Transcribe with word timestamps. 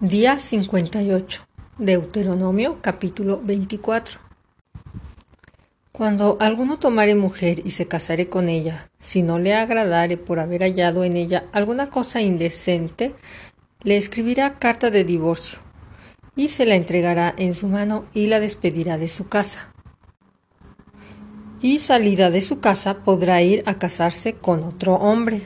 Día 0.00 0.38
58. 0.38 1.40
Deuteronomio 1.78 2.82
capítulo 2.82 3.40
24. 3.42 4.20
Cuando 5.90 6.36
alguno 6.38 6.78
tomare 6.78 7.14
mujer 7.14 7.62
y 7.64 7.70
se 7.70 7.88
casare 7.88 8.28
con 8.28 8.50
ella, 8.50 8.90
si 8.98 9.22
no 9.22 9.38
le 9.38 9.54
agradare 9.54 10.18
por 10.18 10.38
haber 10.38 10.60
hallado 10.60 11.02
en 11.02 11.16
ella 11.16 11.46
alguna 11.52 11.88
cosa 11.88 12.20
indecente, 12.20 13.14
le 13.84 13.96
escribirá 13.96 14.58
carta 14.58 14.90
de 14.90 15.02
divorcio 15.02 15.60
y 16.36 16.50
se 16.50 16.66
la 16.66 16.74
entregará 16.74 17.34
en 17.38 17.54
su 17.54 17.66
mano 17.66 18.04
y 18.12 18.26
la 18.26 18.38
despedirá 18.38 18.98
de 18.98 19.08
su 19.08 19.28
casa. 19.28 19.72
Y 21.62 21.78
salida 21.78 22.30
de 22.30 22.42
su 22.42 22.60
casa 22.60 23.02
podrá 23.02 23.40
ir 23.40 23.62
a 23.64 23.78
casarse 23.78 24.34
con 24.34 24.62
otro 24.62 24.96
hombre. 24.96 25.40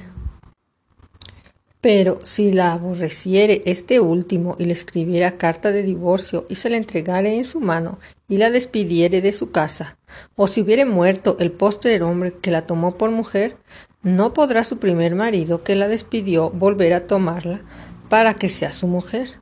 Pero 1.80 2.18
si 2.24 2.52
la 2.52 2.72
aborreciere 2.72 3.62
este 3.64 4.00
último 4.00 4.54
y 4.58 4.66
le 4.66 4.74
escribiera 4.74 5.38
carta 5.38 5.72
de 5.72 5.82
divorcio 5.82 6.46
y 6.50 6.56
se 6.56 6.68
la 6.68 6.76
entregare 6.76 7.36
en 7.36 7.46
su 7.46 7.60
mano 7.60 7.98
y 8.28 8.36
la 8.36 8.50
despidiere 8.50 9.22
de 9.22 9.32
su 9.32 9.50
casa, 9.50 9.98
o 10.36 10.46
si 10.46 10.60
hubiere 10.60 10.84
muerto 10.84 11.36
el 11.40 11.52
postrer 11.52 12.02
hombre 12.02 12.34
que 12.34 12.50
la 12.50 12.66
tomó 12.66 12.96
por 12.96 13.10
mujer, 13.10 13.56
no 14.02 14.34
podrá 14.34 14.64
su 14.64 14.78
primer 14.78 15.14
marido 15.14 15.62
que 15.64 15.74
la 15.74 15.88
despidió 15.88 16.50
volver 16.50 16.92
a 16.92 17.06
tomarla 17.06 17.62
para 18.08 18.34
que 18.34 18.48
sea 18.48 18.72
su 18.72 18.86
mujer, 18.86 19.40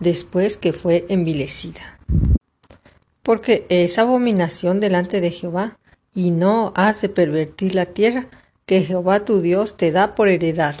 después 0.00 0.56
que 0.56 0.72
fue 0.72 1.04
envilecida. 1.08 2.00
Porque 3.22 3.66
es 3.68 3.98
abominación 3.98 4.80
delante 4.80 5.20
de 5.20 5.30
Jehová, 5.30 5.78
y 6.14 6.30
no 6.30 6.72
has 6.74 7.02
de 7.02 7.10
pervertir 7.10 7.74
la 7.74 7.86
tierra 7.86 8.28
que 8.64 8.82
Jehová 8.82 9.24
tu 9.24 9.42
Dios 9.42 9.76
te 9.76 9.92
da 9.92 10.14
por 10.14 10.28
heredad. 10.28 10.74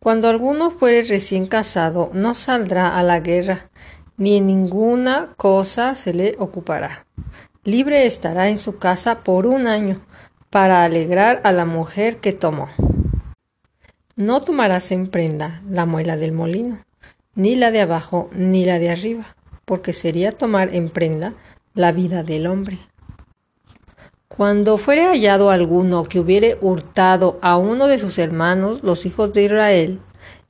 Cuando 0.00 0.28
alguno 0.28 0.70
fuere 0.70 1.02
recién 1.02 1.46
casado, 1.46 2.10
no 2.12 2.34
saldrá 2.34 2.96
a 2.96 3.02
la 3.02 3.20
guerra, 3.20 3.70
ni 4.16 4.36
en 4.36 4.46
ninguna 4.46 5.30
cosa 5.36 5.94
se 5.94 6.14
le 6.14 6.36
ocupará. 6.38 7.06
Libre 7.64 8.06
estará 8.06 8.48
en 8.48 8.58
su 8.58 8.78
casa 8.78 9.24
por 9.24 9.46
un 9.46 9.66
año, 9.66 10.00
para 10.50 10.84
alegrar 10.84 11.40
a 11.44 11.52
la 11.52 11.64
mujer 11.64 12.18
que 12.18 12.32
tomó. 12.32 12.68
No 14.16 14.40
tomarás 14.40 14.90
en 14.92 15.08
prenda 15.08 15.62
la 15.68 15.84
muela 15.84 16.16
del 16.16 16.32
molino, 16.32 16.84
ni 17.34 17.56
la 17.56 17.70
de 17.70 17.82
abajo, 17.82 18.30
ni 18.32 18.64
la 18.64 18.78
de 18.78 18.90
arriba, 18.90 19.36
porque 19.64 19.92
sería 19.92 20.32
tomar 20.32 20.74
en 20.74 20.88
prenda 20.88 21.34
la 21.74 21.92
vida 21.92 22.22
del 22.22 22.46
hombre. 22.46 22.78
Cuando 24.38 24.78
fuere 24.78 25.04
hallado 25.04 25.50
alguno 25.50 26.04
que 26.04 26.20
hubiere 26.20 26.58
hurtado 26.60 27.40
a 27.42 27.56
uno 27.56 27.88
de 27.88 27.98
sus 27.98 28.18
hermanos, 28.18 28.84
los 28.84 29.04
hijos 29.04 29.32
de 29.32 29.42
Israel, 29.42 29.98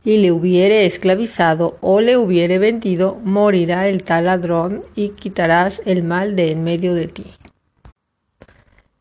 y 0.05 0.19
le 0.19 0.31
hubiere 0.31 0.85
esclavizado 0.85 1.79
o 1.81 2.03
le 2.03 2.19
hubiere 2.19 2.59
vendido, 2.59 3.19
morirá 3.25 3.89
el 3.89 4.03
tal 4.03 4.27
ladrón 4.27 4.85
y 4.95 5.09
quitarás 5.11 5.81
el 5.87 6.03
mal 6.03 6.37
de 6.37 6.51
en 6.51 6.65
medio 6.65 6.95
de 6.95 7.09
ti. 7.09 7.35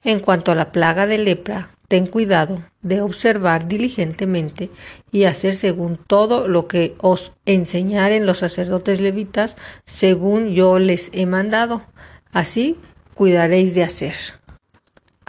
En 0.06 0.22
cuanto 0.22 0.54
a 0.54 0.56
la 0.56 0.72
plaga 0.72 1.06
de 1.06 1.18
lepra, 1.18 1.70
ten 1.90 2.08
cuidado 2.08 2.64
de 2.82 3.02
observar 3.02 3.68
diligentemente 3.68 4.70
y 5.12 5.26
hacer 5.26 5.56
según 5.56 5.98
todo 5.98 6.48
lo 6.48 6.70
que 6.70 6.96
os 7.02 7.34
enseñaren 7.46 8.26
los 8.26 8.38
sacerdotes 8.38 9.02
levitas, 9.02 9.58
según 9.86 10.52
yo 10.52 10.80
les 10.80 11.10
he 11.12 11.26
mandado. 11.26 11.84
Así 12.32 12.78
cuidaréis 13.16 13.76
de 13.76 13.84
hacer. 13.84 14.16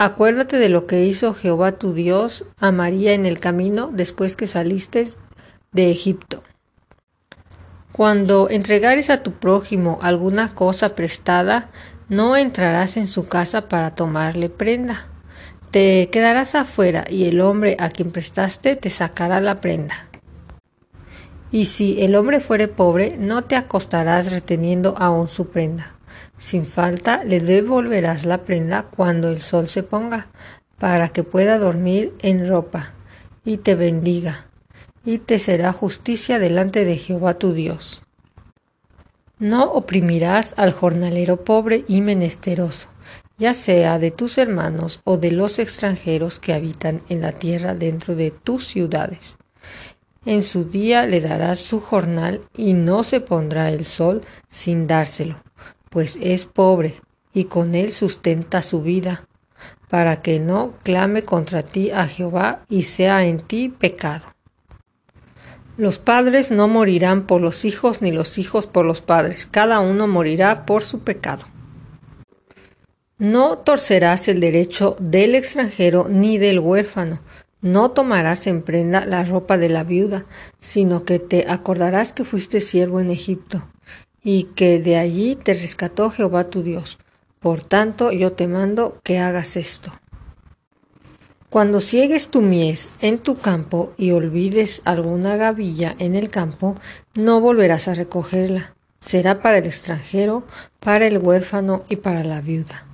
Acuérdate 0.01 0.59
de 0.59 0.69
lo 0.69 0.87
que 0.87 1.03
hizo 1.03 1.33
Jehová 1.33 1.73
tu 1.73 1.91
Dios 1.91 2.45
a 2.57 2.71
María 2.71 3.11
en 3.11 3.25
el 3.25 3.37
camino 3.37 3.89
después 3.91 4.37
que 4.37 4.47
saliste 4.47 5.09
de 5.73 5.91
Egipto. 5.91 6.41
Cuando 7.91 8.49
entregares 8.49 9.09
a 9.09 9.23
tu 9.23 9.33
prójimo 9.33 9.99
alguna 10.01 10.55
cosa 10.55 10.95
prestada, 10.95 11.69
no 12.07 12.37
entrarás 12.37 12.95
en 12.95 13.07
su 13.07 13.27
casa 13.27 13.67
para 13.67 13.93
tomarle 13.93 14.47
prenda. 14.47 15.09
Te 15.69 16.09
quedarás 16.09 16.55
afuera 16.55 17.03
y 17.09 17.25
el 17.25 17.41
hombre 17.41 17.75
a 17.77 17.89
quien 17.89 18.09
prestaste 18.09 18.77
te 18.77 18.89
sacará 18.89 19.41
la 19.41 19.57
prenda. 19.57 20.07
Y 21.51 21.65
si 21.65 22.01
el 22.01 22.15
hombre 22.15 22.39
fuere 22.39 22.69
pobre, 22.69 23.17
no 23.19 23.43
te 23.43 23.57
acostarás 23.57 24.31
reteniendo 24.31 24.95
aún 24.97 25.27
su 25.27 25.49
prenda. 25.49 25.98
Sin 26.39 26.65
falta 26.65 27.23
le 27.25 27.41
devolverás 27.41 28.25
la 28.25 28.39
prenda 28.45 28.83
cuando 28.83 29.29
el 29.29 29.41
sol 29.41 29.67
se 29.67 29.83
ponga, 29.83 30.29
para 30.79 31.09
que 31.09 31.23
pueda 31.23 31.59
dormir 31.59 32.15
en 32.21 32.47
ropa, 32.47 32.93
y 33.43 33.57
te 33.57 33.75
bendiga, 33.75 34.47
y 35.03 35.17
te 35.17 35.37
será 35.37 35.73
justicia 35.73 36.39
delante 36.39 36.85
de 36.85 36.97
Jehová 36.97 37.37
tu 37.37 37.53
Dios. 37.53 38.01
No 39.37 39.71
oprimirás 39.71 40.53
al 40.57 40.71
jornalero 40.71 41.43
pobre 41.43 41.83
y 41.87 41.99
menesteroso, 41.99 42.87
ya 43.37 43.53
sea 43.53 43.99
de 43.99 44.11
tus 44.11 44.37
hermanos 44.37 45.01
o 45.03 45.17
de 45.17 45.31
los 45.31 45.59
extranjeros 45.59 46.39
que 46.39 46.53
habitan 46.53 47.01
en 47.09 47.21
la 47.21 47.33
tierra 47.33 47.75
dentro 47.75 48.15
de 48.15 48.31
tus 48.31 48.65
ciudades. 48.65 49.37
En 50.25 50.43
su 50.43 50.65
día 50.65 51.05
le 51.05 51.21
darás 51.21 51.59
su 51.59 51.79
jornal 51.79 52.41
y 52.55 52.73
no 52.73 53.03
se 53.03 53.19
pondrá 53.21 53.71
el 53.71 53.85
sol 53.85 54.21
sin 54.49 54.87
dárselo, 54.87 55.41
pues 55.89 56.17
es 56.21 56.45
pobre, 56.45 57.01
y 57.33 57.45
con 57.45 57.75
él 57.75 57.91
sustenta 57.91 58.61
su 58.61 58.81
vida, 58.81 59.27
para 59.89 60.21
que 60.21 60.39
no 60.39 60.73
clame 60.83 61.23
contra 61.23 61.63
ti 61.63 61.91
a 61.91 62.07
Jehová 62.07 62.63
y 62.69 62.83
sea 62.83 63.25
en 63.25 63.39
ti 63.39 63.69
pecado. 63.69 64.25
Los 65.77 65.97
padres 65.97 66.51
no 66.51 66.67
morirán 66.67 67.25
por 67.25 67.41
los 67.41 67.65
hijos 67.65 68.01
ni 68.01 68.11
los 68.11 68.37
hijos 68.37 68.67
por 68.67 68.85
los 68.85 69.01
padres, 69.01 69.45
cada 69.45 69.79
uno 69.79 70.07
morirá 70.07 70.65
por 70.65 70.83
su 70.83 70.99
pecado. 70.99 71.45
No 73.17 73.57
torcerás 73.57 74.27
el 74.27 74.39
derecho 74.39 74.95
del 74.99 75.35
extranjero 75.35 76.07
ni 76.09 76.37
del 76.37 76.59
huérfano, 76.59 77.21
no 77.61 77.91
tomarás 77.91 78.47
en 78.47 78.61
prenda 78.61 79.05
la 79.05 79.23
ropa 79.25 79.57
de 79.57 79.69
la 79.69 79.83
viuda, 79.83 80.25
sino 80.57 81.03
que 81.03 81.19
te 81.19 81.45
acordarás 81.49 82.13
que 82.13 82.23
fuiste 82.23 82.61
siervo 82.61 83.01
en 83.01 83.09
Egipto 83.09 83.67
y 84.31 84.43
que 84.43 84.79
de 84.79 84.95
allí 84.95 85.35
te 85.35 85.55
rescató 85.55 86.11
Jehová 86.11 86.51
tu 86.51 86.61
Dios. 86.61 86.99
Por 87.39 87.63
tanto, 87.63 88.11
yo 88.11 88.33
te 88.33 88.47
mando 88.47 88.99
que 89.03 89.17
hagas 89.17 89.57
esto. 89.57 89.91
Cuando 91.49 91.79
ciegues 91.79 92.27
tu 92.27 92.41
mies 92.41 92.89
en 93.01 93.17
tu 93.17 93.37
campo 93.39 93.91
y 93.97 94.11
olvides 94.11 94.83
alguna 94.85 95.35
gavilla 95.35 95.95
en 95.97 96.13
el 96.13 96.29
campo, 96.29 96.75
no 97.15 97.41
volverás 97.41 97.87
a 97.87 97.95
recogerla. 97.95 98.75
Será 98.99 99.41
para 99.41 99.57
el 99.57 99.65
extranjero, 99.65 100.43
para 100.79 101.07
el 101.07 101.17
huérfano 101.17 101.83
y 101.89 101.95
para 101.95 102.23
la 102.23 102.41
viuda, 102.41 102.85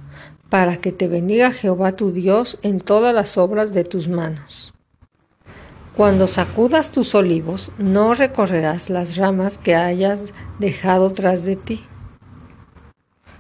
para 0.50 0.78
que 0.78 0.94
te 0.94 1.10
bendiga 1.10 1.52
Jehová 1.52 1.98
tu 1.98 2.14
Dios 2.14 2.60
en 2.62 2.80
todas 2.80 3.14
las 3.14 3.38
obras 3.38 3.74
de 3.74 3.84
tus 3.84 4.08
manos. 4.08 4.75
Cuando 5.96 6.28
sacudas 6.28 6.92
tus 6.92 7.16
olivos, 7.16 7.72
no 7.78 8.16
recorrerás 8.16 8.90
las 8.90 9.16
ramas 9.16 9.58
que 9.58 9.76
hayas 9.76 10.26
dejado 10.60 11.14
tras 11.14 11.46
de 11.46 11.56
ti. 11.56 11.86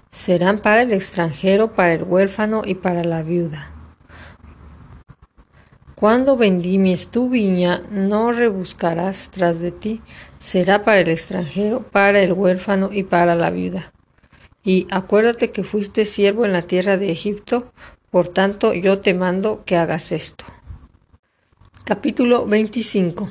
Serán 0.09 0.59
para 0.59 0.83
el 0.83 0.93
extranjero, 0.93 1.73
para 1.75 1.93
el 1.95 2.03
huérfano 2.03 2.61
y 2.65 2.75
para 2.75 3.03
la 3.03 3.23
viuda. 3.23 3.73
Cuando 5.95 6.37
vendimies 6.37 7.09
tu 7.09 7.29
viña, 7.29 7.81
no 7.91 8.31
rebuscarás 8.31 9.31
tras 9.31 9.59
de 9.59 9.71
ti. 9.71 10.01
Será 10.39 10.83
para 10.85 11.01
el 11.01 11.09
extranjero, 11.09 11.83
para 11.83 12.21
el 12.21 12.31
huérfano 12.31 12.89
y 12.93 13.03
para 13.03 13.35
la 13.35 13.49
viuda. 13.49 13.91
Y 14.63 14.87
acuérdate 14.91 15.51
que 15.51 15.65
fuiste 15.65 16.05
siervo 16.05 16.45
en 16.45 16.53
la 16.53 16.61
tierra 16.61 16.95
de 16.95 17.11
Egipto, 17.11 17.73
por 18.11 18.29
tanto 18.29 18.73
yo 18.73 18.99
te 18.99 19.13
mando 19.13 19.63
que 19.65 19.75
hagas 19.75 20.13
esto. 20.13 20.45
Capítulo 21.87 22.47
25 22.47 23.29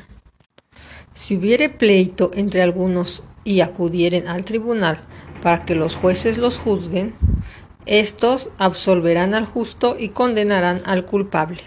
Si 1.12 1.36
hubiere 1.36 1.70
pleito 1.70 2.30
entre 2.34 2.62
algunos 2.62 3.24
y 3.42 3.62
acudieren 3.62 4.28
al 4.28 4.44
tribunal 4.44 5.00
para 5.42 5.64
que 5.64 5.74
los 5.74 5.96
jueces 5.96 6.38
los 6.38 6.58
juzguen, 6.58 7.16
estos 7.84 8.50
absolverán 8.58 9.34
al 9.34 9.44
justo 9.44 9.96
y 9.98 10.10
condenarán 10.10 10.82
al 10.86 11.04
culpable. 11.04 11.62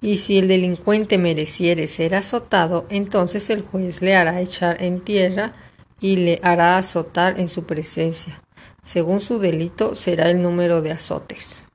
Y 0.00 0.18
si 0.18 0.38
el 0.38 0.46
delincuente 0.46 1.18
mereciere 1.18 1.88
ser 1.88 2.14
azotado, 2.14 2.86
entonces 2.88 3.50
el 3.50 3.62
juez 3.62 4.02
le 4.02 4.14
hará 4.14 4.40
echar 4.40 4.80
en 4.80 5.00
tierra 5.00 5.54
y 5.98 6.18
le 6.18 6.38
hará 6.44 6.78
azotar 6.78 7.40
en 7.40 7.48
su 7.48 7.64
presencia. 7.64 8.44
Según 8.84 9.20
su 9.20 9.40
delito 9.40 9.96
será 9.96 10.30
el 10.30 10.40
número 10.40 10.82
de 10.82 10.92
azotes. 10.92 11.65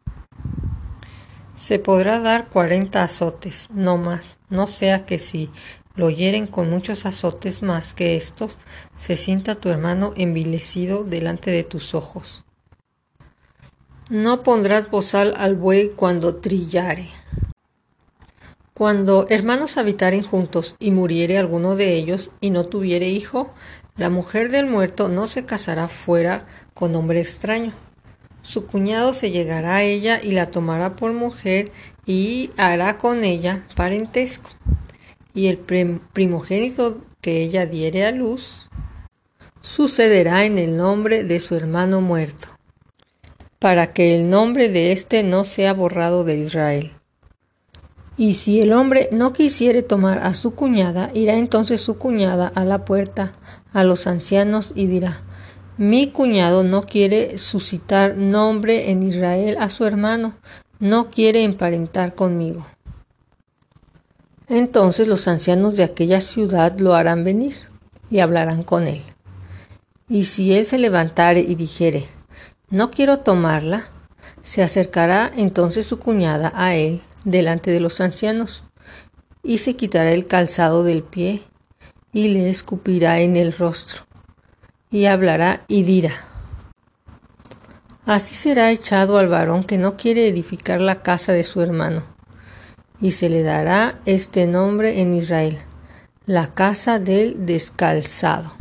Se 1.62 1.78
podrá 1.78 2.18
dar 2.18 2.48
cuarenta 2.48 3.04
azotes, 3.04 3.68
no 3.72 3.98
más, 3.98 4.40
no 4.50 4.66
sea 4.66 5.06
que 5.06 5.19
si 5.19 5.52
lo 5.96 6.10
hieren 6.10 6.48
con 6.48 6.72
muchos 6.72 7.06
azotes 7.06 7.62
más 7.62 7.94
que 7.94 8.16
estos, 8.16 8.58
se 8.98 9.16
sienta 9.16 9.54
tu 9.54 9.69
hermano 9.69 10.13
envilecido 10.18 11.04
delante 11.04 11.52
de 11.52 11.63
tus 11.63 11.94
ojos. 11.94 12.44
No 14.10 14.42
pondrás 14.42 14.90
bozal 14.90 15.36
al 15.38 15.56
buey 15.56 15.90
cuando 15.90 16.38
trillare. 16.38 17.10
Cuando 18.74 19.28
hermanos 19.30 19.78
habitaren 19.78 20.24
juntos 20.24 20.75
y 20.80 20.90
muriere 20.90 21.38
alguno 21.38 21.75
de 21.75 21.94
ellos 21.94 22.31
y 22.42 22.50
no 22.50 22.63
tuviere 22.63 23.10
hijo, 23.10 23.54
la 23.98 24.10
mujer 24.10 24.50
del 24.50 24.66
muerto 24.66 25.10
no 25.10 25.28
se 25.28 25.46
casará 25.46 25.88
fuera 25.88 26.48
con 26.74 26.96
hombre 26.96 27.22
extraño. 27.22 27.74
Su 28.43 28.65
cuñado 28.65 29.13
se 29.13 29.31
llegará 29.31 29.77
a 29.77 29.83
ella 29.83 30.19
y 30.21 30.31
la 30.31 30.47
tomará 30.47 30.95
por 30.95 31.13
mujer 31.13 31.71
y 32.05 32.49
hará 32.57 32.97
con 32.97 33.23
ella 33.23 33.67
parentesco. 33.75 34.49
Y 35.33 35.47
el 35.47 35.57
primogénito 35.57 37.01
que 37.21 37.41
ella 37.43 37.65
diere 37.65 38.05
a 38.05 38.11
luz 38.11 38.67
sucederá 39.61 40.45
en 40.45 40.57
el 40.57 40.75
nombre 40.75 41.23
de 41.23 41.39
su 41.39 41.55
hermano 41.55 42.01
muerto, 42.01 42.47
para 43.59 43.93
que 43.93 44.15
el 44.15 44.29
nombre 44.29 44.69
de 44.69 44.91
éste 44.91 45.23
no 45.23 45.43
sea 45.43 45.73
borrado 45.73 46.23
de 46.23 46.38
Israel. 46.38 46.91
Y 48.17 48.33
si 48.33 48.59
el 48.59 48.73
hombre 48.73 49.07
no 49.11 49.33
quisiere 49.33 49.83
tomar 49.83 50.19
a 50.19 50.33
su 50.33 50.53
cuñada, 50.53 51.11
irá 51.13 51.35
entonces 51.35 51.79
su 51.81 51.97
cuñada 51.97 52.51
a 52.53 52.65
la 52.65 52.85
puerta 52.85 53.31
a 53.71 53.83
los 53.83 54.07
ancianos 54.07 54.73
y 54.75 54.88
dirá, 54.88 55.21
mi 55.77 56.12
cuñado 56.12 56.63
no 56.63 56.83
quiere 56.83 57.38
suscitar 57.38 58.18
nombre 58.18 58.91
en 58.91 59.03
Israel 59.03 59.57
a 59.59 59.69
su 59.69 59.85
hermano, 59.85 60.35
no 60.79 61.09
quiere 61.09 61.44
emparentar 61.44 62.15
conmigo. 62.15 62.65
Entonces 64.47 65.07
los 65.07 65.27
ancianos 65.27 65.77
de 65.77 65.83
aquella 65.83 66.19
ciudad 66.19 66.77
lo 66.79 66.94
harán 66.94 67.23
venir 67.23 67.56
y 68.09 68.19
hablarán 68.19 68.63
con 68.63 68.88
él. 68.88 69.01
Y 70.09 70.25
si 70.25 70.53
él 70.53 70.65
se 70.65 70.77
levantare 70.77 71.39
y 71.39 71.56
dijere, 71.56 72.06
no 72.69 72.91
quiero 72.91 73.19
tomarla, 73.19 73.89
se 74.44 74.62
acercará 74.62 75.31
entonces 75.38 75.85
su 75.85 76.00
cuñada 76.00 76.51
a 76.53 76.75
él 76.75 77.01
delante 77.24 77.71
de 77.71 77.79
los 77.79 78.01
ancianos, 78.01 78.63
y 79.44 79.59
se 79.59 79.75
quitará 79.75 80.12
el 80.12 80.25
calzado 80.25 80.83
del 80.83 81.03
pie, 81.03 81.41
y 82.12 82.27
le 82.27 82.50
escupirá 82.50 83.21
en 83.21 83.38
el 83.38 83.53
rostro, 83.53 84.03
y 84.91 85.05
hablará 85.05 85.63
y 85.67 85.83
dirá, 85.83 86.11
Así 88.05 88.35
será 88.35 88.71
echado 88.71 89.17
al 89.17 89.27
varón 89.27 89.63
que 89.63 89.77
no 89.77 89.95
quiere 89.95 90.27
edificar 90.27 90.81
la 90.81 91.01
casa 91.01 91.31
de 91.31 91.43
su 91.43 91.61
hermano, 91.61 92.03
y 92.99 93.11
se 93.11 93.29
le 93.29 93.41
dará 93.41 94.01
este 94.05 94.47
nombre 94.47 95.01
en 95.01 95.13
Israel, 95.13 95.59
la 96.25 96.53
casa 96.53 96.99
del 96.99 97.45
descalzado. 97.45 98.51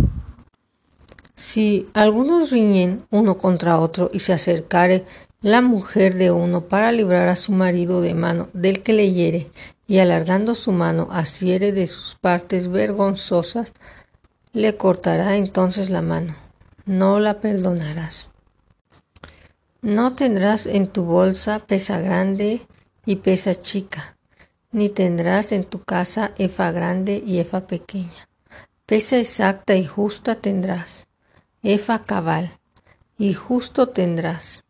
Si 1.35 1.89
algunos 1.95 2.51
riñen 2.51 3.03
uno 3.11 3.39
contra 3.39 3.79
otro 3.79 4.09
y 4.13 4.21
se 4.21 4.33
acercare 4.33 5.07
la 5.41 5.63
mujer 5.63 6.15
de 6.17 6.31
uno 6.31 6.69
para 6.69 6.93
librar 6.93 7.29
a 7.29 7.37
su 7.37 7.53
marido 7.53 8.03
de 8.03 8.13
mano 8.13 8.51
del 8.53 8.83
que 8.83 8.93
le 8.93 9.11
hiere, 9.11 9.51
y 9.87 9.99
alargando 9.99 10.55
su 10.55 10.71
mano 10.71 11.09
asiere 11.11 11.73
de 11.73 11.89
sus 11.89 12.15
partes 12.15 12.69
vergonzosas, 12.69 13.73
le 14.53 14.77
cortará 14.77 15.37
entonces 15.37 15.91
la 15.91 16.03
mano, 16.03 16.37
no 16.87 17.21
la 17.21 17.41
perdonarás. 17.41 18.31
No 19.83 20.15
tendrás 20.15 20.67
en 20.67 20.89
tu 20.89 21.05
bolsa 21.05 21.59
pesa 21.61 22.01
grande 22.01 22.61
y 23.07 23.17
pesa 23.17 23.55
chica, 23.55 24.17
ni 24.73 24.89
tendrás 24.89 25.53
en 25.53 25.65
tu 25.65 25.83
casa 25.83 26.33
efa 26.37 26.71
grande 26.73 27.23
y 27.25 27.39
efa 27.39 27.67
pequeña. 27.67 28.29
Pesa 28.87 29.19
exacta 29.19 29.77
y 29.77 29.87
justa 29.87 30.35
tendrás 30.35 31.07
Efa 31.63 32.07
cabal, 32.07 32.59
y 33.19 33.35
justo 33.35 33.91
tendrás, 33.91 34.65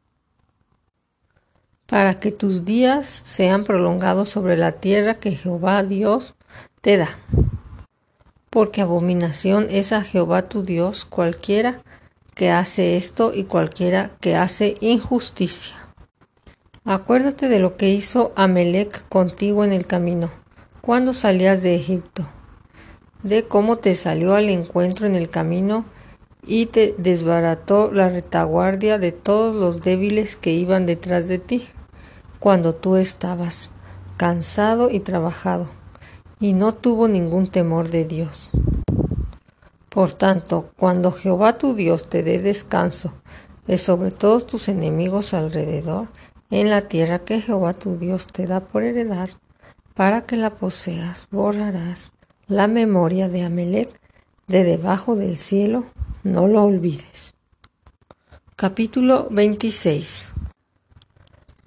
para 1.87 2.19
que 2.19 2.33
tus 2.33 2.65
días 2.65 3.07
sean 3.07 3.63
prolongados 3.63 4.29
sobre 4.29 4.57
la 4.57 4.73
tierra 4.73 5.15
que 5.15 5.31
Jehová 5.37 5.85
Dios 5.85 6.35
te 6.81 6.97
da. 6.97 7.09
Porque 8.51 8.83
abominación 8.83 9.69
es 9.71 9.93
a 9.93 10.03
Jehová 10.03 10.43
tu 10.43 10.65
Dios 10.65 11.05
cualquiera 11.05 11.83
que 12.35 12.51
hace 12.51 12.97
esto 12.97 13.33
y 13.33 13.45
cualquiera 13.45 14.11
que 14.21 14.35
hace 14.35 14.75
injusticia. 14.81 15.77
Acuérdate 16.85 17.49
de 17.49 17.61
lo 17.61 17.77
que 17.77 17.91
hizo 17.91 18.33
Amelec 18.35 19.09
contigo 19.09 19.63
en 19.65 19.73
el 19.73 19.87
camino, 19.87 20.33
cuando 20.81 21.13
salías 21.13 21.63
de 21.63 21.77
Egipto, 21.77 22.29
de 23.23 23.45
cómo 23.45 23.77
te 23.77 23.95
salió 23.95 24.35
al 24.35 24.49
encuentro 24.49 25.07
en 25.07 25.15
el 25.15 25.31
camino 25.31 25.85
y 26.45 26.67
te 26.67 26.95
desbarató 26.99 27.93
la 27.93 28.09
retaguardia 28.09 28.99
de 28.99 29.13
todos 29.13 29.55
los 29.55 29.83
débiles 29.83 30.37
que 30.37 30.53
iban 30.53 30.87
detrás 30.87 31.29
de 31.29 31.39
ti, 31.39 31.69
cuando 32.41 32.75
tú 32.75 32.97
estabas 32.97 33.71
cansado 34.17 34.91
y 34.91 35.01
trabajado, 35.01 35.69
y 36.41 36.55
no 36.55 36.75
tuvo 36.75 37.07
ningún 37.07 37.47
temor 37.47 37.91
de 37.91 38.07
Dios. 38.07 38.51
Por 39.91 40.13
tanto, 40.13 40.71
cuando 40.77 41.13
Jehová 41.13 41.59
tu 41.59 41.75
Dios 41.75 42.09
te 42.09 42.23
dé 42.23 42.39
descanso 42.39 43.13
de 43.67 43.77
sobre 43.77 44.11
todos 44.11 44.47
tus 44.47 44.69
enemigos 44.69 45.35
alrededor, 45.35 46.09
en 46.51 46.71
la 46.71 46.83
tierra 46.83 47.21
que 47.21 47.41
Jehová 47.41 47.75
tu 47.75 47.99
Dios 47.99 48.27
te 48.27 48.47
da 48.47 48.61
por 48.61 48.83
heredad, 48.83 49.29
para 49.95 50.23
que 50.23 50.37
la 50.37 50.51
poseas, 50.51 51.29
borrarás 51.31 52.13
la 52.49 52.67
memoria 52.67 53.29
de 53.29 53.45
Amelec 53.45 54.01
de 54.49 54.65
debajo 54.65 55.15
del 55.15 55.39
cielo 55.39 55.85
no 56.25 56.49
lo 56.49 56.65
olvides. 56.65 57.35
Capítulo 58.57 59.29
26 59.31 60.30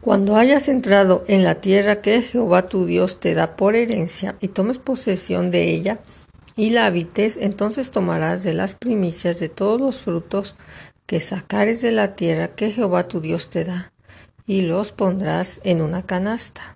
Cuando 0.04 0.36
hayas 0.36 0.68
entrado 0.68 1.24
en 1.30 1.46
la 1.46 1.62
tierra 1.62 2.02
que 2.02 2.22
Jehová 2.22 2.64
tu 2.64 2.86
Dios 2.86 3.22
te 3.22 3.34
da 3.34 3.56
por 3.56 3.78
herencia 3.78 4.36
y 4.42 4.50
tomes 4.50 4.78
posesión 4.78 5.50
de 5.50 5.72
ella 5.72 6.00
y 6.58 6.72
la 6.72 6.88
habites, 6.88 7.38
entonces 7.40 7.90
tomarás 7.90 8.44
de 8.44 8.54
las 8.54 8.74
primicias 8.74 9.40
de 9.40 9.48
todos 9.48 9.80
los 9.80 10.02
frutos 10.02 10.56
que 11.06 11.22
sacares 11.22 11.82
de 11.82 11.94
la 11.94 12.16
tierra 12.16 12.50
que 12.50 12.72
Jehová 12.72 13.08
tu 13.08 13.22
Dios 13.22 13.50
te 13.50 13.64
da 13.64 13.94
y 14.46 14.64
los 14.64 14.92
pondrás 14.92 15.62
en 15.64 15.82
una 15.82 16.06
canasta. 16.06 16.76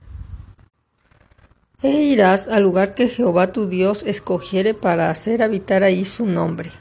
E 1.83 1.89
irás 1.89 2.47
al 2.47 2.63
lugar 2.63 2.95
que 2.95 3.09
Jehová 3.09 3.51
tu 3.51 3.67
Dios 3.67 4.03
escogiere 4.03 4.73
para 4.73 5.09
hacer 5.09 5.43
habitar 5.43 5.83
ahí 5.83 6.05
su 6.05 6.25
nombre 6.25 6.71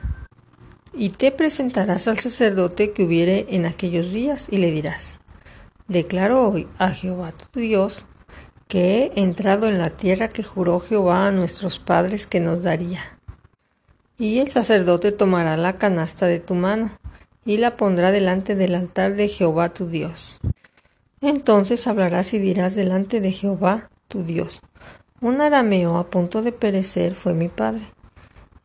y 0.95 1.11
te 1.11 1.33
presentarás 1.33 2.07
al 2.07 2.21
sacerdote 2.21 2.93
que 2.93 3.03
hubiere 3.03 3.47
en 3.51 3.67
aquellos 3.67 4.13
días, 4.13 4.47
y 4.51 4.57
le 4.57 4.71
dirás, 4.71 5.19
Declaro 5.89 6.49
hoy 6.49 6.67
a 6.79 6.91
Jehová 6.91 7.31
tu 7.33 7.61
Dios, 7.61 8.07
que 8.67 9.05
he 9.05 9.21
entrado 9.21 9.69
en 9.69 9.79
la 9.79 9.91
tierra 9.91 10.29
que 10.29 10.43
juró 10.43 10.81
Jehová 10.81 11.29
a 11.29 11.31
nuestros 11.31 11.79
padres 11.79 12.27
que 12.27 12.41
nos 12.41 12.65
daría. 12.65 13.01
Y 14.19 14.41
el 14.41 14.51
sacerdote 14.51 15.13
tomará 15.13 15.57
la 15.57 15.79
canasta 15.79 16.27
de 16.27 16.41
tu 16.41 16.55
mano, 16.55 16.91
y 17.45 17.59
la 17.59 17.77
pondrá 17.77 18.11
delante 18.11 18.57
del 18.57 18.75
altar 18.75 19.15
de 19.15 19.29
Jehová 19.29 19.69
tu 19.69 19.87
Dios. 19.87 20.41
Entonces 21.21 21.87
hablarás 21.87 22.35
y 22.35 22.41
dirás 22.41 22.75
delante 22.75 23.21
de 23.21 23.31
Jehová 23.31 23.89
tu 24.09 24.25
Dios. 24.25 24.63
Un 25.21 25.41
arameo 25.41 25.99
a 25.99 26.11
punto 26.11 26.43
de 26.43 26.51
perecer 26.51 27.15
fue 27.15 27.33
mi 27.33 27.47
padre, 27.47 27.85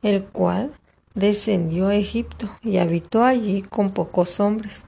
el 0.02 0.24
cual 0.24 0.74
descendió 1.14 1.90
a 1.90 1.96
Egipto 1.96 2.50
y 2.64 2.78
habitó 2.78 3.24
allí 3.24 3.62
con 3.62 3.92
pocos 3.92 4.40
hombres, 4.40 4.86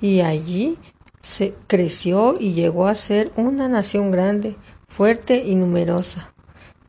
y 0.00 0.22
allí 0.22 0.78
se 1.24 1.54
creció 1.68 2.36
y 2.38 2.52
llegó 2.52 2.86
a 2.86 2.94
ser 2.94 3.32
una 3.34 3.66
nación 3.66 4.10
grande, 4.10 4.56
fuerte 4.86 5.42
y 5.46 5.54
numerosa. 5.54 6.34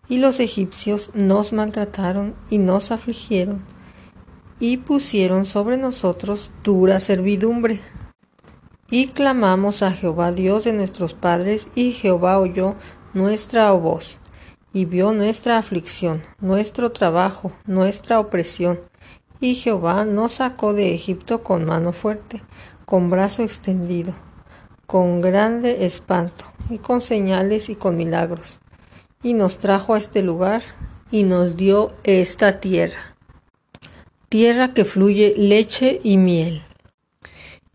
Y 0.10 0.18
los 0.18 0.42
egipcios 0.42 1.10
nos 1.14 1.54
maltrataron 1.54 2.36
y 2.50 2.58
nos 2.58 2.92
afligieron, 2.92 3.64
y 4.60 4.76
pusieron 4.76 5.46
sobre 5.46 5.78
nosotros 5.78 6.52
dura 6.66 7.00
servidumbre. 7.00 7.80
Y 8.92 9.08
clamamos 9.08 9.82
a 9.84 9.92
Jehová 9.92 10.34
Dios 10.34 10.66
de 10.66 10.74
nuestros 10.74 11.14
padres, 11.14 11.70
y 11.74 11.94
Jehová 11.94 12.38
oyó 12.38 12.76
nuestra 13.14 13.72
voz 13.72 14.20
y 14.74 14.84
vio 14.84 15.14
nuestra 15.14 15.58
aflicción, 15.58 16.22
nuestro 16.42 16.92
trabajo, 16.92 17.54
nuestra 17.66 18.20
opresión. 18.20 18.82
Y 19.40 19.56
Jehová 19.56 20.04
nos 20.04 20.34
sacó 20.34 20.74
de 20.74 20.94
Egipto 20.94 21.42
con 21.42 21.64
mano 21.64 21.94
fuerte, 21.94 22.42
con 22.86 23.10
brazo 23.10 23.42
extendido, 23.42 24.14
con 24.96 25.20
grande 25.20 25.86
espanto, 25.86 26.46
y 26.70 26.78
con 26.78 27.02
señales 27.02 27.68
y 27.68 27.76
con 27.76 27.98
milagros. 27.98 28.62
Y 29.22 29.34
nos 29.34 29.60
trajo 29.60 29.94
a 29.94 29.98
este 29.98 30.22
lugar 30.22 30.64
y 31.12 31.24
nos 31.24 31.58
dio 31.58 31.92
esta 32.06 32.62
tierra, 32.62 33.18
tierra 34.30 34.74
que 34.74 34.86
fluye 34.86 35.34
leche 35.36 36.00
y 36.02 36.16
miel. 36.16 36.62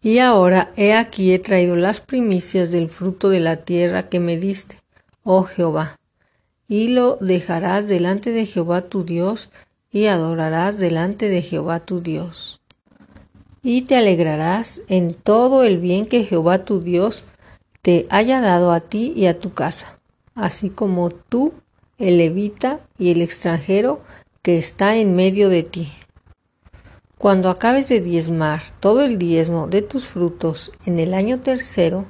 Y 0.00 0.20
ahora 0.20 0.72
he 0.76 0.94
aquí 0.94 1.34
he 1.34 1.38
traído 1.38 1.76
las 1.76 2.00
primicias 2.00 2.70
del 2.70 2.88
fruto 2.88 3.28
de 3.28 3.40
la 3.40 3.58
tierra 3.58 4.08
que 4.08 4.18
me 4.18 4.38
diste, 4.38 4.78
oh 5.22 5.42
Jehová 5.42 5.98
y 6.68 6.88
lo 6.88 7.18
dejarás 7.20 7.86
delante 7.86 8.30
de 8.30 8.46
Jehová 8.46 8.80
tu 8.88 9.04
Dios, 9.04 9.50
y 9.90 10.06
adorarás 10.06 10.78
delante 10.78 11.28
de 11.28 11.42
Jehová 11.42 11.80
tu 11.80 12.00
Dios. 12.00 12.59
Y 13.62 13.82
te 13.82 13.96
alegrarás 13.96 14.82
en 14.88 15.12
todo 15.12 15.64
el 15.64 15.78
bien 15.78 16.06
que 16.06 16.24
Jehová 16.24 16.64
tu 16.64 16.80
Dios 16.80 17.24
te 17.82 18.06
haya 18.10 18.40
dado 18.40 18.72
a 18.72 18.80
ti 18.80 19.12
y 19.16 19.26
a 19.26 19.38
tu 19.38 19.52
casa. 19.52 19.98
así 20.34 20.70
como 20.70 21.10
tú, 21.10 21.52
el 21.98 22.16
levita 22.16 22.80
y 22.98 23.10
el 23.10 23.20
extranjero 23.20 24.00
que 24.42 24.58
está 24.58 24.96
en 24.96 25.14
medio 25.14 25.50
de 25.50 25.62
ti. 25.62 25.92
Cuando 27.18 27.50
acabes 27.50 27.90
de 27.90 28.00
diezmar 28.00 28.62
todo 28.80 29.02
el 29.02 29.18
diezmo 29.18 29.66
de 29.66 29.82
tus 29.82 30.06
frutos 30.06 30.72
en 30.86 30.98
el 30.98 31.12
año 31.12 31.40
tercero, 31.40 32.06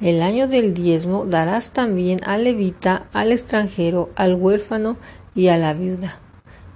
el 0.00 0.20
año 0.22 0.48
del 0.48 0.74
diezmo 0.74 1.24
darás 1.24 1.72
también 1.72 2.18
al 2.26 2.44
levita, 2.44 3.06
al 3.12 3.30
extranjero, 3.30 4.10
al 4.16 4.34
huérfano 4.34 4.96
y 5.36 5.48
a 5.48 5.56
la 5.56 5.72
viuda, 5.72 6.18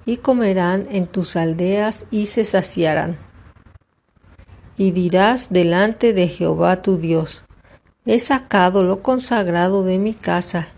y 0.06 0.18
comerán 0.18 0.86
en 0.92 1.06
tus 1.08 1.34
aldeas 1.34 2.06
y 2.12 2.26
se 2.26 2.44
saciarán. 2.44 3.29
Y 4.80 4.92
dirás 4.92 5.48
delante 5.50 6.14
de 6.14 6.26
Jehová 6.26 6.80
tu 6.80 6.96
Dios, 6.96 7.44
he 8.06 8.18
sacado 8.18 8.82
lo 8.82 9.02
consagrado 9.02 9.84
de 9.84 9.98
mi 9.98 10.14
casa 10.14 10.68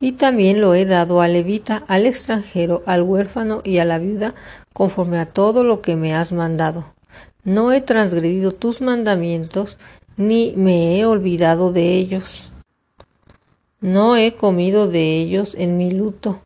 y 0.00 0.12
también 0.12 0.60
lo 0.60 0.74
he 0.74 0.84
dado 0.84 1.20
al 1.20 1.34
levita, 1.34 1.84
al 1.86 2.06
extranjero, 2.06 2.82
al 2.86 3.02
huérfano 3.02 3.60
y 3.62 3.78
a 3.78 3.84
la 3.84 4.00
viuda, 4.00 4.34
conforme 4.72 5.20
a 5.20 5.26
todo 5.26 5.62
lo 5.62 5.80
que 5.80 5.94
me 5.94 6.12
has 6.12 6.32
mandado. 6.32 6.92
No 7.44 7.70
he 7.70 7.80
transgredido 7.82 8.50
tus 8.50 8.80
mandamientos, 8.80 9.76
ni 10.16 10.54
me 10.56 10.98
he 10.98 11.06
olvidado 11.06 11.72
de 11.72 11.94
ellos. 11.98 12.52
No 13.80 14.16
he 14.16 14.34
comido 14.34 14.88
de 14.88 15.20
ellos 15.20 15.54
en 15.56 15.76
mi 15.76 15.92
luto, 15.92 16.42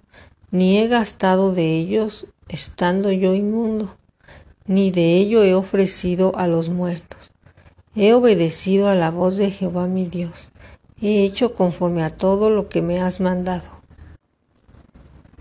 ni 0.51 0.77
he 0.77 0.89
gastado 0.89 1.55
de 1.55 1.79
ellos 1.79 2.27
estando 2.49 3.11
yo 3.11 3.33
inmundo, 3.33 3.97
ni 4.73 4.91
de 4.91 5.17
ello 5.17 5.43
he 5.43 5.55
ofrecido 5.55 6.33
a 6.37 6.47
los 6.47 6.69
muertos. 6.69 7.33
He 7.95 8.13
obedecido 8.15 8.89
a 8.89 8.95
la 8.95 9.11
voz 9.11 9.37
de 9.37 9.51
Jehová 9.51 9.87
mi 9.87 10.07
Dios 10.07 10.53
he 11.03 11.25
hecho 11.25 11.55
conforme 11.55 12.05
a 12.05 12.11
todo 12.11 12.49
lo 12.49 12.69
que 12.69 12.81
me 12.81 13.01
has 13.01 13.21
mandado. 13.21 13.65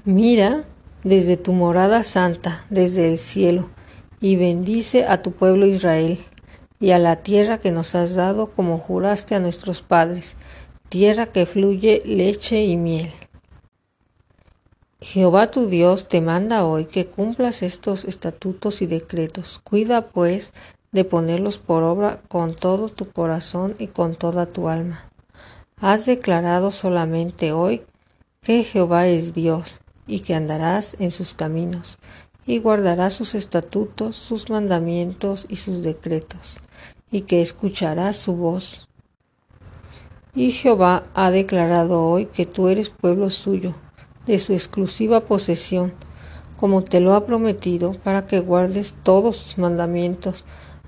Mira 0.04 0.64
desde 1.04 1.38
tu 1.38 1.54
morada 1.54 2.02
santa, 2.02 2.66
desde 2.72 3.12
el 3.12 3.20
cielo, 3.20 3.70
y 4.20 4.36
bendice 4.36 5.06
a 5.06 5.22
tu 5.22 5.32
pueblo 5.32 5.68
Israel 5.68 6.20
y 6.80 6.92
a 6.92 7.00
la 7.00 7.18
tierra 7.18 7.60
que 7.60 7.72
nos 7.72 7.94
has 7.94 8.16
dado 8.16 8.48
como 8.48 8.80
juraste 8.80 9.36
a 9.36 9.40
nuestros 9.40 9.84
padres, 9.84 10.36
tierra 10.90 11.28
que 11.28 11.46
fluye 11.46 12.02
leche 12.06 12.64
y 12.64 12.76
miel. 12.78 13.12
Jehová 15.02 15.50
tu 15.50 15.66
Dios 15.66 16.08
te 16.08 16.22
manda 16.22 16.64
hoy 16.64 16.86
que 16.86 17.08
cumplas 17.08 17.64
estos 17.64 18.06
estatutos 18.06 18.84
y 18.84 18.86
decretos. 18.86 19.60
Cuida 19.64 20.10
pues 20.10 20.54
de 20.92 21.04
ponerlos 21.06 21.58
por 21.58 21.82
obra 21.82 22.22
con 22.28 22.56
todo 22.56 22.90
tu 22.90 23.10
corazón 23.10 23.76
y 23.80 23.88
con 23.88 24.16
toda 24.16 24.46
tu 24.46 24.70
alma 24.70 25.12
Has 25.82 26.06
declarado 26.06 26.70
solamente 26.70 27.52
hoy 27.52 27.82
que 28.44 28.64
Jehová 28.64 29.08
es 29.08 29.34
Dios 29.34 29.80
y 30.06 30.20
que 30.20 30.36
andarás 30.36 30.96
en 31.00 31.10
sus 31.10 31.34
caminos 31.34 31.98
y 32.46 32.60
guardarás 32.60 33.14
sus 33.14 33.34
estatutos, 33.34 34.16
sus 34.16 34.52
mandamientos 34.52 35.48
y 35.50 35.56
sus 35.56 35.82
decretos, 35.82 36.58
y 37.10 37.22
que 37.22 37.42
escucharás 37.42 38.16
su 38.16 38.36
voz. 38.36 38.90
Y 40.36 40.52
Jehová 40.52 41.06
ha 41.16 41.32
declarado 41.32 42.04
hoy 42.04 42.28
que 42.28 42.46
tú 42.46 42.68
eres 42.68 42.90
pueblo 42.90 43.32
suyo, 43.32 43.74
de 44.26 44.40
su 44.40 44.54
exclusiva 44.54 45.22
posesión, 45.22 45.94
como 46.58 46.84
te 46.84 47.00
lo 47.00 47.14
ha 47.14 47.26
prometido, 47.26 47.94
para 48.04 48.28
que 48.28 48.40
guardes 48.40 48.96
todos 49.04 49.38
sus 49.38 49.58
mandamientos, 49.58 50.46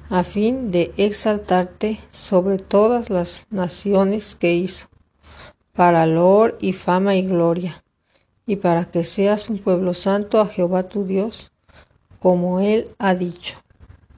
a 0.09 0.23
fin 0.23 0.69
de 0.69 0.93
exaltarte 0.97 1.99
sobre 2.11 2.59
todas 2.59 3.09
las 3.09 3.47
naciones 3.49 4.35
que 4.35 4.53
hizo, 4.53 4.87
para 5.73 6.05
lor 6.05 6.57
y 6.61 6.73
fama 6.73 7.15
y 7.15 7.23
gloria, 7.23 7.83
y 8.45 8.57
para 8.57 8.85
que 8.85 9.03
seas 9.03 9.49
un 9.49 9.57
pueblo 9.57 9.93
santo 9.93 10.39
a 10.39 10.47
Jehová 10.47 10.83
tu 10.83 11.05
Dios, 11.05 11.51
como 12.19 12.59
él 12.59 12.89
ha 12.99 13.15
dicho. 13.15 13.62